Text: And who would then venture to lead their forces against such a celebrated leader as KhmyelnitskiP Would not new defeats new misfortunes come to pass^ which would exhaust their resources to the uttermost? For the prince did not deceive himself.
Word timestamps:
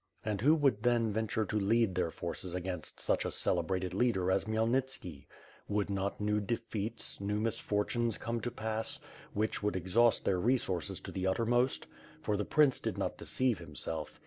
And 0.25 0.41
who 0.41 0.55
would 0.55 0.81
then 0.81 1.13
venture 1.13 1.45
to 1.45 1.59
lead 1.59 1.93
their 1.93 2.09
forces 2.09 2.55
against 2.55 2.99
such 2.99 3.23
a 3.23 3.29
celebrated 3.29 3.93
leader 3.93 4.31
as 4.31 4.45
KhmyelnitskiP 4.45 5.27
Would 5.67 5.91
not 5.91 6.19
new 6.19 6.39
defeats 6.39 7.21
new 7.21 7.39
misfortunes 7.39 8.17
come 8.17 8.41
to 8.41 8.49
pass^ 8.49 8.97
which 9.33 9.61
would 9.61 9.75
exhaust 9.75 10.25
their 10.25 10.39
resources 10.39 10.99
to 11.01 11.11
the 11.11 11.27
uttermost? 11.27 11.85
For 12.19 12.35
the 12.35 12.45
prince 12.45 12.79
did 12.79 12.97
not 12.97 13.15
deceive 13.19 13.59
himself. 13.59 14.19